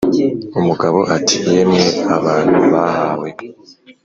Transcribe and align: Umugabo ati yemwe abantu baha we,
Umugabo 0.59 0.99
ati 1.17 1.35
yemwe 1.51 1.83
abantu 2.17 2.57
baha 2.71 3.09
we, 3.21 3.29